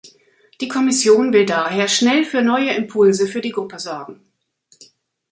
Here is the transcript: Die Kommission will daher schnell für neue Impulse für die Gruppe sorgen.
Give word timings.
Die 0.61 0.67
Kommission 0.67 1.31
will 1.31 1.45
daher 1.45 1.87
schnell 1.87 2.25
für 2.25 2.41
neue 2.41 2.73
Impulse 2.73 3.27
für 3.27 3.39
die 3.39 3.51
Gruppe 3.51 3.77
sorgen. 3.77 4.19